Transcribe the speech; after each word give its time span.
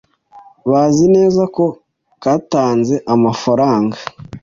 bazi 0.69 1.05
neza 1.15 1.41
ko 1.55 1.65
katanze 2.23 2.95
amafaranga 3.13 3.97